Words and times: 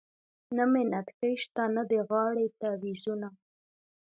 نه 0.55 0.63
مې 0.71 0.83
نتکې 0.91 1.31
شته 1.43 1.63
نه 1.75 1.83
د 1.91 1.93
غاړې 2.09 2.45
تعویذونه. 2.59 3.27